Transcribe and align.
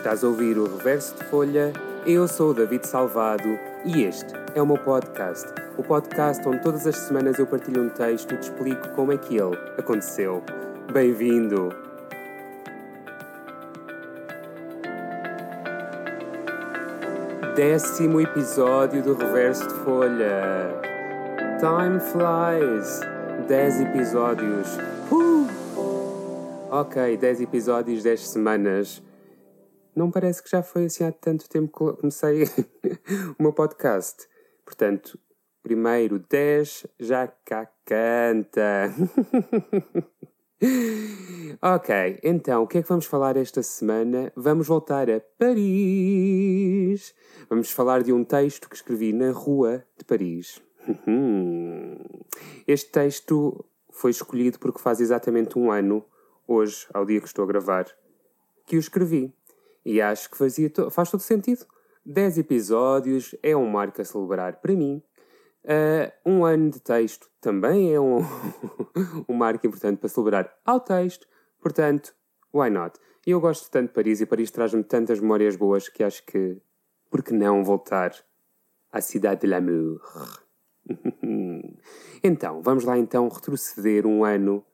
Estás 0.00 0.24
a 0.24 0.28
ouvir 0.28 0.56
o 0.56 0.64
Reverso 0.64 1.14
de 1.14 1.24
Folha? 1.24 1.74
Eu 2.06 2.26
sou 2.26 2.52
o 2.52 2.54
David 2.54 2.88
Salvado 2.88 3.58
e 3.84 4.02
este 4.02 4.32
é 4.54 4.62
o 4.62 4.66
meu 4.66 4.78
podcast. 4.78 5.46
O 5.76 5.82
podcast 5.82 6.48
onde 6.48 6.62
todas 6.62 6.86
as 6.86 6.96
semanas 6.96 7.38
eu 7.38 7.46
partilho 7.46 7.82
um 7.82 7.90
texto 7.90 8.32
e 8.32 8.38
te 8.38 8.44
explico 8.44 8.88
como 8.94 9.12
é 9.12 9.18
que 9.18 9.36
ele 9.36 9.54
aconteceu. 9.76 10.42
Bem-vindo! 10.90 11.68
Décimo 17.54 18.22
episódio 18.22 19.02
do 19.02 19.12
Reverso 19.12 19.68
de 19.68 19.74
Folha. 19.84 20.80
Time 21.58 22.00
flies. 22.00 23.00
10 23.46 23.80
episódios. 23.82 24.78
Uh! 25.12 25.46
Ok, 26.70 27.18
10 27.18 27.42
episódios, 27.42 28.02
10 28.02 28.28
semanas. 28.28 29.02
Não 29.94 30.10
parece 30.10 30.42
que 30.42 30.50
já 30.50 30.62
foi 30.62 30.86
assim 30.86 31.04
há 31.04 31.12
tanto 31.12 31.48
tempo 31.48 31.66
que 31.68 32.00
comecei 32.00 32.44
o 33.38 33.42
meu 33.42 33.52
podcast. 33.52 34.28
Portanto, 34.64 35.18
primeiro 35.62 36.18
10 36.18 36.86
já 36.98 37.26
cá 37.44 37.70
canta. 37.84 38.94
ok, 41.60 42.20
então 42.22 42.62
o 42.62 42.66
que 42.66 42.78
é 42.78 42.82
que 42.82 42.88
vamos 42.88 43.06
falar 43.06 43.36
esta 43.36 43.62
semana? 43.62 44.32
Vamos 44.36 44.66
voltar 44.66 45.10
a 45.10 45.20
Paris. 45.38 47.14
Vamos 47.48 47.70
falar 47.70 48.02
de 48.02 48.12
um 48.12 48.24
texto 48.24 48.68
que 48.68 48.76
escrevi 48.76 49.12
na 49.12 49.32
rua 49.32 49.84
de 49.98 50.04
Paris. 50.04 50.62
Este 52.66 52.90
texto 52.90 53.64
foi 53.90 54.12
escolhido 54.12 54.58
porque 54.58 54.80
faz 54.80 55.00
exatamente 55.00 55.58
um 55.58 55.70
ano, 55.70 56.04
hoje, 56.46 56.86
ao 56.94 57.04
dia 57.04 57.20
que 57.20 57.26
estou 57.26 57.44
a 57.44 57.48
gravar, 57.48 57.86
que 58.66 58.76
o 58.76 58.78
escrevi. 58.78 59.34
E 59.84 60.00
acho 60.00 60.30
que 60.30 60.36
fazia 60.36 60.70
faz 60.90 61.10
todo 61.10 61.20
sentido. 61.20 61.66
10 62.04 62.38
episódios 62.38 63.34
é 63.42 63.56
um 63.56 63.68
marco 63.68 64.00
a 64.00 64.04
celebrar 64.04 64.60
para 64.60 64.74
mim. 64.74 65.02
Uh, 65.62 66.30
um 66.30 66.44
ano 66.44 66.70
de 66.70 66.80
texto 66.80 67.28
também 67.40 67.92
é 67.92 68.00
um, 68.00 68.20
um 69.28 69.34
marco 69.34 69.66
importante 69.66 69.98
para 69.98 70.08
celebrar 70.08 70.54
ao 70.64 70.80
texto. 70.80 71.26
Portanto, 71.60 72.14
why 72.52 72.70
not? 72.70 72.98
E 73.26 73.32
eu 73.32 73.40
gosto 73.40 73.70
tanto 73.70 73.88
de 73.88 73.94
Paris 73.94 74.20
e 74.20 74.26
Paris 74.26 74.50
traz-me 74.50 74.82
tantas 74.82 75.20
memórias 75.20 75.56
boas 75.56 75.88
que 75.88 76.02
acho 76.02 76.24
que, 76.24 76.60
por 77.10 77.22
que 77.22 77.34
não 77.34 77.62
voltar 77.62 78.14
à 78.90 79.00
cidade 79.00 79.42
de 79.42 79.46
l'amour? 79.46 80.00
então, 82.24 82.62
vamos 82.62 82.84
lá 82.84 82.96
então 82.96 83.28
retroceder 83.28 84.06
um 84.06 84.24
ano 84.24 84.64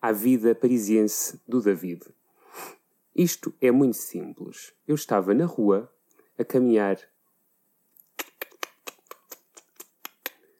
à 0.00 0.12
vida 0.12 0.54
parisiense 0.54 1.40
do 1.46 1.60
David. 1.60 2.04
Isto 3.18 3.52
é 3.60 3.72
muito 3.72 3.96
simples. 3.96 4.72
Eu 4.86 4.94
estava 4.94 5.34
na 5.34 5.44
rua 5.44 5.92
a 6.38 6.44
caminhar 6.44 6.96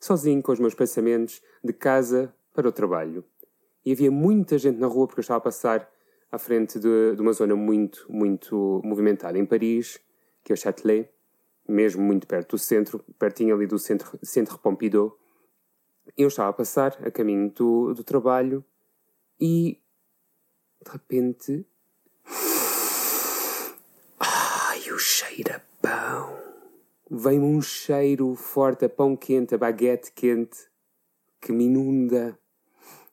sozinho 0.00 0.42
com 0.42 0.50
os 0.50 0.58
meus 0.58 0.74
pensamentos 0.74 1.40
de 1.62 1.72
casa 1.72 2.34
para 2.52 2.68
o 2.68 2.72
trabalho. 2.72 3.24
E 3.84 3.92
havia 3.92 4.10
muita 4.10 4.58
gente 4.58 4.80
na 4.80 4.88
rua 4.88 5.06
porque 5.06 5.20
eu 5.20 5.22
estava 5.22 5.38
a 5.38 5.42
passar 5.42 5.88
à 6.32 6.38
frente 6.38 6.80
de, 6.80 7.14
de 7.14 7.22
uma 7.22 7.32
zona 7.32 7.54
muito, 7.54 8.04
muito 8.08 8.82
movimentada 8.84 9.38
em 9.38 9.46
Paris, 9.46 10.00
que 10.42 10.52
é 10.52 10.54
o 10.54 10.56
Châtelet 10.56 11.08
mesmo 11.68 12.02
muito 12.02 12.26
perto 12.26 12.56
do 12.56 12.58
centro, 12.58 12.98
pertinho 13.16 13.54
ali 13.54 13.68
do 13.68 13.78
centro, 13.78 14.18
centro 14.24 14.58
Pompidou. 14.58 15.16
Eu 16.18 16.26
estava 16.26 16.50
a 16.50 16.52
passar 16.52 16.98
a 17.06 17.12
caminho 17.12 17.48
do, 17.50 17.94
do 17.94 18.02
trabalho 18.02 18.64
e 19.40 19.80
de 20.84 20.90
repente. 20.90 21.64
Ai, 25.00 25.02
o 25.02 25.02
cheiro 25.02 25.54
a 25.54 25.60
pão! 25.80 26.36
Vem-me 27.10 27.46
um 27.46 27.62
cheiro 27.62 28.34
forte 28.34 28.84
a 28.84 28.88
pão 28.88 29.16
quente, 29.16 29.54
a 29.54 29.58
baguete 29.58 30.12
quente, 30.12 30.58
que 31.40 31.52
me 31.52 31.64
inunda, 31.64 32.38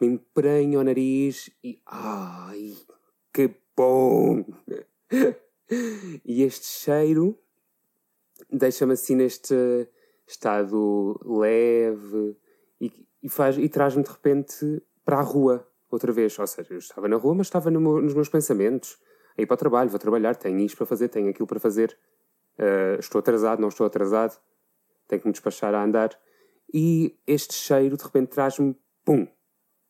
me 0.00 0.08
emprenha 0.08 0.80
o 0.80 0.82
nariz 0.82 1.48
e. 1.62 1.80
Ai, 1.86 2.76
que 3.32 3.54
bom! 3.76 4.44
E 6.24 6.42
este 6.42 6.66
cheiro 6.66 7.38
deixa-me 8.50 8.94
assim 8.94 9.14
neste 9.14 9.54
estado 10.26 11.20
leve 11.24 12.36
e, 12.80 13.06
e, 13.22 13.28
faz, 13.28 13.58
e 13.58 13.68
traz-me 13.68 14.02
de 14.02 14.10
repente 14.10 14.82
para 15.04 15.18
a 15.18 15.22
rua 15.22 15.68
outra 15.90 16.10
vez. 16.10 16.36
Ou 16.38 16.46
seja, 16.46 16.72
eu 16.72 16.78
estava 16.78 17.06
na 17.06 17.16
rua, 17.16 17.34
mas 17.34 17.46
estava 17.46 17.70
no 17.70 17.80
meu, 17.80 18.00
nos 18.00 18.14
meus 18.14 18.28
pensamentos. 18.28 18.98
A 19.38 19.42
ir 19.42 19.46
para 19.46 19.54
o 19.54 19.58
trabalho, 19.58 19.88
vou 19.88 19.98
trabalhar, 19.98 20.34
tenho 20.34 20.58
isto 20.60 20.76
para 20.76 20.86
fazer, 20.86 21.08
tenho 21.08 21.30
aquilo 21.30 21.46
para 21.46 21.60
fazer. 21.60 21.96
Uh, 22.58 22.98
estou 22.98 23.20
atrasado, 23.20 23.60
não 23.60 23.68
estou 23.68 23.86
atrasado, 23.86 24.36
tenho 25.06 25.22
que 25.22 25.28
me 25.28 25.32
despachar 25.32 25.72
a 25.74 25.82
andar. 25.82 26.10
E 26.74 27.16
este 27.26 27.54
cheiro 27.54 27.96
de 27.96 28.02
repente 28.02 28.30
traz-me, 28.30 28.76
pum, 29.04 29.26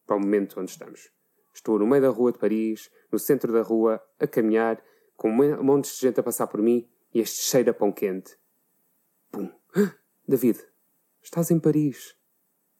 para 0.06 0.16
o 0.16 0.20
momento 0.20 0.60
onde 0.60 0.70
estamos. 0.70 1.10
Estou 1.52 1.78
no 1.78 1.86
meio 1.86 2.02
da 2.02 2.08
rua 2.10 2.30
de 2.30 2.38
Paris, 2.38 2.90
no 3.10 3.18
centro 3.18 3.52
da 3.52 3.62
rua, 3.62 4.00
a 4.20 4.26
caminhar, 4.26 4.80
com 5.16 5.30
um 5.30 5.62
monte 5.62 5.92
de 5.92 5.98
gente 5.98 6.20
a 6.20 6.22
passar 6.22 6.46
por 6.46 6.62
mim 6.62 6.88
e 7.12 7.20
este 7.20 7.42
cheiro 7.42 7.70
a 7.70 7.74
pão 7.74 7.90
quente. 7.90 8.36
Pum! 9.32 9.50
David, 10.28 10.60
estás 11.22 11.50
em 11.50 11.58
Paris. 11.58 12.14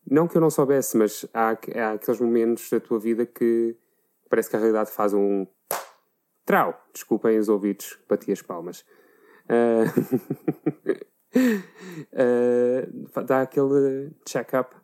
Não 0.09 0.28
que 0.28 0.37
eu 0.37 0.41
não 0.41 0.51
soubesse, 0.51 0.97
mas 0.97 1.27
há, 1.34 1.51
há 1.51 1.93
aqueles 1.93 2.21
momentos 2.21 2.71
da 2.71 2.78
tua 2.78 2.99
vida 2.99 3.27
que 3.27 3.77
parece 4.28 4.49
que 4.49 4.57
a 4.57 4.59
realidade 4.59 4.91
faz 4.91 5.12
um. 5.12 5.47
Trau! 6.48 6.82
Desculpem 6.94 7.38
os 7.38 7.50
ouvidos, 7.50 7.98
bati 8.09 8.32
as 8.32 8.41
palmas. 8.41 8.82
Uh... 9.50 9.84
uh, 12.16 13.20
dá 13.22 13.42
aquele 13.42 14.12
check-up. 14.26 14.75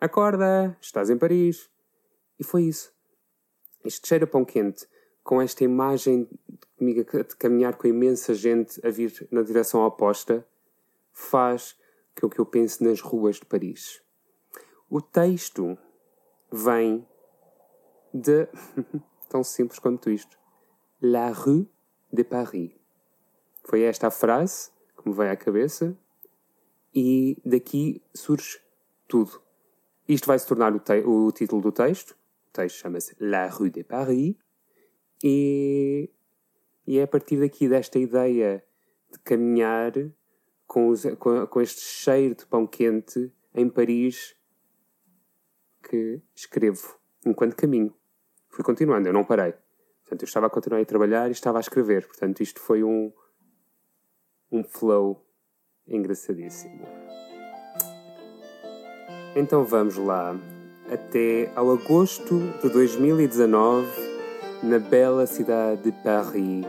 Acorda, 0.00 0.76
estás 0.80 1.10
em 1.10 1.16
Paris. 1.16 1.70
E 2.36 2.42
foi 2.42 2.64
isso. 2.64 2.92
Este 3.84 4.08
cheiro 4.08 4.24
a 4.24 4.26
pão 4.26 4.44
quente, 4.44 4.88
com 5.22 5.40
esta 5.40 5.62
imagem 5.62 6.28
de 6.80 7.36
caminhar 7.38 7.76
com 7.76 7.86
imensa 7.86 8.34
gente 8.34 8.84
a 8.84 8.90
vir 8.90 9.28
na 9.30 9.42
direção 9.42 9.86
oposta, 9.86 10.44
faz 11.12 11.78
com 12.20 12.28
que 12.28 12.40
eu 12.40 12.44
pense 12.44 12.82
nas 12.82 13.00
ruas 13.00 13.36
de 13.36 13.46
Paris. 13.46 14.02
O 14.90 15.00
texto 15.00 15.78
vem 16.50 17.06
de. 18.12 18.48
tão 19.30 19.44
simples 19.44 19.78
quanto 19.78 20.10
isto. 20.10 20.42
La 21.06 21.32
rue 21.32 21.68
de 22.10 22.24
Paris. 22.24 22.72
Foi 23.62 23.82
esta 23.82 24.06
a 24.06 24.10
frase 24.10 24.70
que 24.96 25.06
me 25.06 25.14
veio 25.14 25.32
à 25.32 25.36
cabeça 25.36 25.94
e 26.94 27.36
daqui 27.44 28.00
surge 28.14 28.58
tudo. 29.06 29.42
Isto 30.08 30.26
vai 30.26 30.38
se 30.38 30.46
tornar 30.46 30.74
o, 30.74 31.26
o 31.26 31.30
título 31.30 31.60
do 31.60 31.72
texto. 31.72 32.12
O 32.48 32.52
texto 32.54 32.78
chama-se 32.78 33.14
La 33.20 33.48
rue 33.48 33.68
de 33.68 33.84
Paris 33.84 34.34
e 35.22 36.08
e 36.86 36.98
é 36.98 37.02
a 37.02 37.06
partir 37.06 37.38
daqui 37.38 37.68
desta 37.68 37.98
ideia 37.98 38.64
de 39.12 39.18
caminhar 39.18 39.92
com, 40.66 40.88
os, 40.88 41.04
com, 41.18 41.46
com 41.46 41.60
este 41.60 41.82
cheiro 41.82 42.34
de 42.34 42.46
pão 42.46 42.66
quente 42.66 43.30
em 43.54 43.68
Paris 43.68 44.34
que 45.82 46.22
escrevo 46.34 46.98
enquanto 47.26 47.56
caminho. 47.56 47.94
Fui 48.48 48.64
continuando, 48.64 49.06
eu 49.06 49.12
não 49.12 49.24
parei. 49.24 49.54
Portanto, 50.04 50.22
eu 50.22 50.26
estava 50.26 50.46
a 50.46 50.50
continuar 50.50 50.80
a 50.80 50.84
trabalhar 50.84 51.28
e 51.28 51.32
estava 51.32 51.58
a 51.58 51.60
escrever. 51.60 52.06
Portanto, 52.06 52.42
isto 52.42 52.60
foi 52.60 52.84
um, 52.84 53.10
um 54.52 54.62
flow 54.62 55.26
engraçadíssimo. 55.88 56.86
Então 59.34 59.64
vamos 59.64 59.96
lá. 59.96 60.36
Até 60.92 61.50
ao 61.56 61.72
agosto 61.72 62.38
de 62.62 62.68
2019 62.68 63.88
na 64.62 64.78
bela 64.78 65.26
cidade 65.26 65.82
de 65.82 65.92
Paris, 66.02 66.64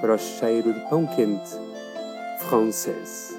para 0.00 0.14
o 0.14 0.18
cheiro 0.18 0.72
de 0.72 0.80
pão 0.88 1.06
quente 1.06 1.50
francês. 2.48 3.38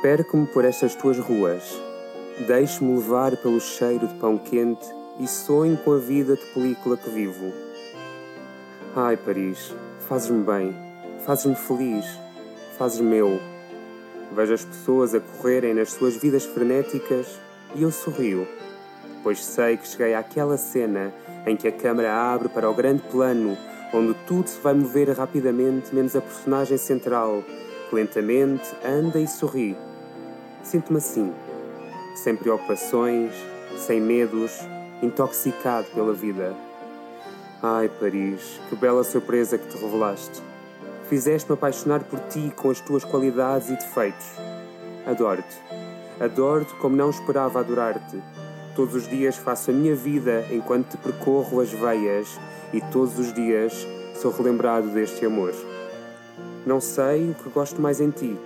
Perco-me 0.00 0.46
por 0.48 0.64
estas 0.64 0.96
tuas 0.96 1.18
ruas, 1.18 1.80
deixo-me 2.46 2.96
levar 2.96 3.36
pelo 3.36 3.60
cheiro 3.60 4.06
de 4.06 4.14
pão 4.14 4.38
quente 4.38 4.86
e 5.18 5.26
sonho 5.26 5.76
com 5.78 5.92
a 5.92 5.98
vida 5.98 6.36
de 6.36 6.46
película 6.46 6.96
que 6.96 7.10
vivo. 7.10 7.52
Ai, 8.94 9.16
Paris, 9.16 9.74
fazes-me 10.08 10.44
bem, 10.44 10.76
fazes-me 11.24 11.54
feliz, 11.54 12.06
fazes-me 12.76 13.16
eu 13.16 13.52
Vejo 14.34 14.54
as 14.54 14.64
pessoas 14.64 15.14
a 15.14 15.20
correrem 15.20 15.74
nas 15.74 15.92
suas 15.92 16.16
vidas 16.16 16.46
frenéticas 16.46 17.38
e 17.74 17.82
eu 17.82 17.90
sorrio, 17.90 18.48
pois 19.22 19.44
sei 19.44 19.76
que 19.76 19.86
cheguei 19.86 20.14
àquela 20.14 20.56
cena 20.56 21.12
em 21.46 21.54
que 21.54 21.68
a 21.68 21.72
câmera 21.72 22.14
abre 22.14 22.48
para 22.48 22.70
o 22.70 22.74
grande 22.74 23.02
plano, 23.10 23.58
onde 23.92 24.14
tudo 24.26 24.48
se 24.48 24.58
vai 24.58 24.72
mover 24.72 25.10
rapidamente, 25.10 25.94
menos 25.94 26.16
a 26.16 26.22
personagem 26.22 26.78
central, 26.78 27.44
que 27.90 27.94
lentamente 27.94 28.64
anda 28.82 29.20
e 29.20 29.28
sorri. 29.28 29.76
Sinto-me 30.62 30.96
assim, 30.96 31.30
sem 32.14 32.36
preocupações, 32.36 33.32
sem 33.76 34.00
medos, 34.00 34.52
intoxicado 35.02 35.86
pela 35.94 36.12
vida. 36.12 36.54
Ai, 37.62 37.88
Paris, 37.88 38.60
que 38.68 38.76
bela 38.76 39.04
surpresa 39.04 39.56
que 39.56 39.68
te 39.68 39.76
revelaste. 39.76 40.42
Fizeste-me 41.08 41.54
apaixonar 41.54 42.02
por 42.04 42.18
ti 42.20 42.52
com 42.56 42.70
as 42.70 42.80
tuas 42.80 43.04
qualidades 43.04 43.68
e 43.68 43.76
defeitos. 43.76 44.26
Adoro-te. 45.06 45.56
Adoro-te 46.20 46.74
como 46.76 46.96
não 46.96 47.10
esperava 47.10 47.60
adorar-te. 47.60 48.20
Todos 48.74 48.94
os 48.94 49.08
dias 49.08 49.36
faço 49.36 49.70
a 49.70 49.74
minha 49.74 49.94
vida 49.94 50.46
enquanto 50.50 50.90
te 50.90 50.96
percorro 50.96 51.60
as 51.60 51.70
veias 51.70 52.38
e 52.72 52.80
todos 52.80 53.18
os 53.18 53.32
dias 53.32 53.86
sou 54.14 54.30
relembrado 54.32 54.88
deste 54.88 55.26
amor. 55.26 55.52
Não 56.64 56.80
sei 56.80 57.30
o 57.30 57.34
que 57.34 57.50
gosto 57.50 57.80
mais 57.80 58.00
em 58.00 58.10
ti. 58.10 58.38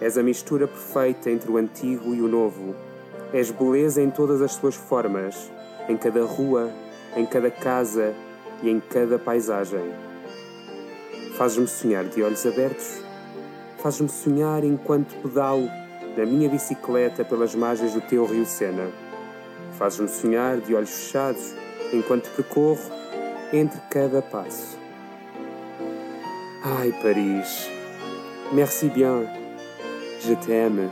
És 0.00 0.16
a 0.16 0.22
mistura 0.22 0.66
perfeita 0.66 1.30
entre 1.30 1.50
o 1.50 1.58
antigo 1.58 2.14
e 2.14 2.22
o 2.22 2.28
novo. 2.28 2.74
És 3.32 3.50
beleza 3.50 4.02
em 4.02 4.10
todas 4.10 4.42
as 4.42 4.52
suas 4.52 4.74
formas, 4.74 5.50
em 5.88 5.96
cada 5.96 6.24
rua, 6.24 6.70
em 7.16 7.24
cada 7.24 7.50
casa 7.50 8.14
e 8.62 8.68
em 8.68 8.80
cada 8.80 9.18
paisagem. 9.18 9.92
Fazes-me 11.36 11.66
sonhar 11.66 12.04
de 12.04 12.22
olhos 12.22 12.44
abertos. 12.44 13.00
Fazes-me 13.78 14.08
sonhar 14.08 14.64
enquanto 14.64 15.14
pedalo 15.22 15.68
na 16.16 16.26
minha 16.26 16.48
bicicleta 16.48 17.24
pelas 17.24 17.54
margens 17.54 17.94
do 17.94 18.00
teu 18.00 18.26
rio 18.26 18.44
Sena. 18.44 18.90
Fazes-me 19.78 20.08
sonhar 20.08 20.58
de 20.58 20.74
olhos 20.74 20.90
fechados 20.90 21.54
enquanto 21.92 22.28
percorro 22.30 22.80
entre 23.52 23.80
cada 23.90 24.20
passo. 24.20 24.78
Ai, 26.62 26.92
Paris, 27.00 27.70
merci 28.52 28.88
bien, 28.90 29.26
je 30.20 30.36
t'aime. 30.36 30.90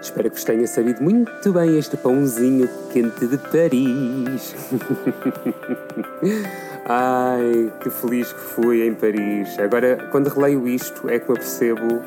Espero 0.00 0.30
que 0.30 0.36
vos 0.36 0.44
tenha 0.44 0.66
sabido 0.66 1.02
muito 1.02 1.52
bem 1.52 1.76
este 1.76 1.96
pãozinho 1.96 2.68
quente 2.92 3.26
de 3.26 3.36
Paris. 3.36 4.54
Ai, 6.86 7.72
que 7.80 7.90
feliz 7.90 8.32
que 8.32 8.40
fui 8.40 8.86
em 8.86 8.94
Paris. 8.94 9.58
Agora, 9.58 10.08
quando 10.10 10.28
releio 10.28 10.66
isto, 10.68 11.10
é 11.10 11.18
que 11.18 11.28
eu 11.28 11.34
percebo 11.34 12.02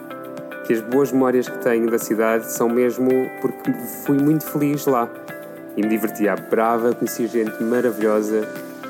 que 0.65 0.73
as 0.73 0.81
boas 0.81 1.11
memórias 1.11 1.49
que 1.49 1.57
tenho 1.59 1.91
da 1.91 1.99
cidade 1.99 2.51
são 2.51 2.69
mesmo 2.69 3.09
porque 3.41 3.71
fui 4.05 4.17
muito 4.17 4.45
feliz 4.45 4.85
lá. 4.85 5.09
E 5.75 5.81
me 5.81 5.89
diverti 5.89 6.27
à 6.27 6.35
brava, 6.35 6.95
conheci 6.95 7.27
gente 7.27 7.61
maravilhosa 7.61 8.47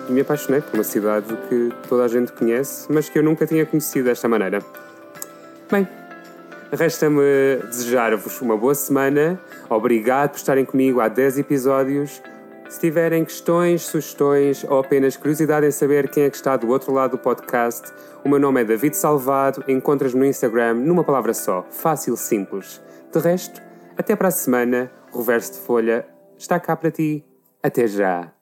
e 0.07 0.11
me 0.11 0.21
apaixonei 0.21 0.61
por 0.61 0.75
uma 0.75 0.83
cidade 0.83 1.35
que 1.49 1.69
toda 1.89 2.05
a 2.05 2.07
gente 2.07 2.31
conhece, 2.31 2.91
mas 2.91 3.09
que 3.09 3.17
eu 3.17 3.23
nunca 3.23 3.45
tinha 3.45 3.65
conhecido 3.65 4.05
desta 4.05 4.27
maneira. 4.27 4.61
Bem, 5.71 5.87
Resta-me 6.71 7.57
desejar-vos 7.67 8.41
uma 8.41 8.55
boa 8.55 8.73
semana. 8.73 9.39
Obrigado 9.69 10.31
por 10.31 10.37
estarem 10.37 10.63
comigo 10.63 11.01
há 11.01 11.09
10 11.09 11.39
episódios. 11.39 12.21
Se 12.69 12.79
tiverem 12.79 13.25
questões, 13.25 13.81
sugestões 13.81 14.63
ou 14.63 14.79
apenas 14.79 15.17
curiosidade 15.17 15.65
em 15.65 15.71
saber 15.71 16.09
quem 16.09 16.23
é 16.23 16.29
que 16.29 16.37
está 16.37 16.55
do 16.55 16.69
outro 16.69 16.93
lado 16.93 17.11
do 17.11 17.17
podcast, 17.17 17.91
o 18.23 18.29
meu 18.29 18.39
nome 18.39 18.61
é 18.61 18.63
David 18.63 18.95
Salvado. 18.95 19.61
Encontras-me 19.67 20.21
no 20.21 20.25
Instagram 20.25 20.75
numa 20.75 21.03
palavra 21.03 21.33
só, 21.33 21.65
fácil, 21.69 22.15
simples. 22.15 22.81
De 23.11 23.19
resto, 23.19 23.61
até 23.97 24.15
para 24.15 24.29
a 24.29 24.31
semana. 24.31 24.89
Reverso 25.13 25.51
de 25.51 25.59
folha 25.59 26.07
está 26.37 26.57
cá 26.57 26.77
para 26.77 26.89
ti. 26.89 27.25
Até 27.61 27.85
já! 27.85 28.40